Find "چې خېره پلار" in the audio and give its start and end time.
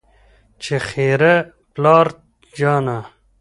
0.61-2.07